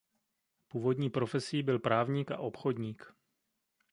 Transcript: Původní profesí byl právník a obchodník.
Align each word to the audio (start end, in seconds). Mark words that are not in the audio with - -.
Původní 0.67 1.09
profesí 1.09 1.63
byl 1.63 1.79
právník 1.79 2.31
a 2.31 2.37
obchodník. 2.37 3.13